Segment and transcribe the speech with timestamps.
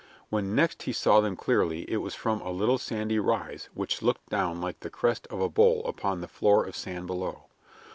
[0.31, 4.29] When next he saw them clearly it was from a little sandy rise which looked
[4.29, 7.45] down like the crest of a bowl upon the floor of sand below.